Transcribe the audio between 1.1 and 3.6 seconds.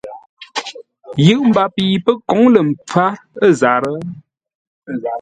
Yʉʼ mbap yi pə́ kǒŋ lə̂ mpfár ə̂